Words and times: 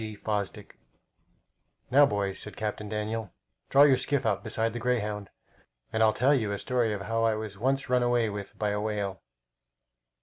G. 0.01 0.15
Fosdick 0.15 0.79
"Now, 1.91 2.07
boys," 2.07 2.39
said 2.39 2.57
Captain 2.57 2.89
Daniel, 2.89 3.31
"draw 3.69 3.83
your 3.83 3.97
skiff 3.97 4.25
up 4.25 4.43
beside 4.43 4.73
the 4.73 4.79
Greyhound, 4.79 5.29
and 5.93 6.01
I'll 6.01 6.11
tell 6.11 6.33
you 6.33 6.51
a 6.51 6.57
story 6.57 6.91
of 6.91 7.01
how 7.01 7.23
I 7.23 7.35
was 7.35 7.55
once 7.59 7.87
run 7.87 8.01
away 8.01 8.27
with 8.27 8.57
by 8.57 8.69
a 8.71 8.81
whale." 8.81 9.21